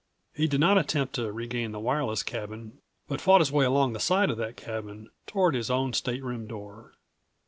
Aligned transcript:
He 0.33 0.47
did 0.47 0.59
not 0.59 0.79
attempt 0.79 1.13
to 1.13 1.31
regain 1.31 1.73
the 1.73 1.79
wireless 1.79 2.23
cabin 2.23 2.79
but 3.07 3.21
fought 3.21 3.39
his 3.39 3.51
way 3.51 3.65
along 3.65 3.93
the 3.93 3.99
side 3.99 4.31
of 4.31 4.37
that 4.37 4.57
cabin 4.57 5.11
toward 5.27 5.53
his 5.53 5.69
own 5.69 5.93
stateroom 5.93 6.47
door. 6.47 6.93